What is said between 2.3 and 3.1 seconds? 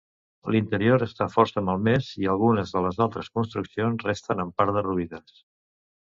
algunes de les